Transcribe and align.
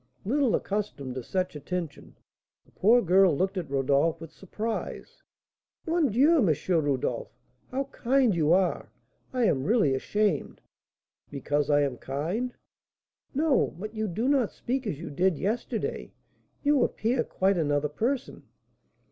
Little 0.25 0.55
accustomed 0.55 1.13
to 1.13 1.21
such 1.21 1.55
attention, 1.55 2.15
the 2.65 2.71
poor 2.71 3.03
girl 3.03 3.37
looked 3.37 3.55
at 3.55 3.69
Rodolph 3.69 4.19
with 4.19 4.31
surprise. 4.33 5.21
"Mon 5.85 6.09
Dieu! 6.09 6.37
M. 6.39 6.49
Rodolph, 6.83 7.31
how 7.69 7.83
kind 7.83 8.33
you 8.35 8.51
are; 8.51 8.89
I 9.31 9.43
am 9.43 9.63
really 9.63 9.93
ashamed" 9.93 10.59
"Because 11.29 11.69
I 11.69 11.81
am 11.81 11.97
kind?" 11.97 12.55
"No; 13.35 13.75
but 13.77 13.93
you 13.93 14.07
do 14.07 14.27
not 14.27 14.51
speak 14.51 14.87
as 14.87 14.99
you 14.99 15.11
did 15.11 15.37
yesterday; 15.37 16.09
you 16.63 16.83
appear 16.83 17.23
quite 17.23 17.57
another 17.59 17.87
person." 17.89 18.47